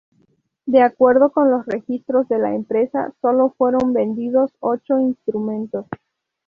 De 0.65 0.81
acuerdo 0.81 1.29
con 1.31 1.51
los 1.51 1.67
registros 1.67 2.27
de 2.27 2.39
la 2.39 2.55
empresa, 2.55 3.13
sólo 3.21 3.51
fueron 3.55 3.93
vendidos 3.93 4.51
ocho 4.59 4.97
instrumentos. 4.99 5.85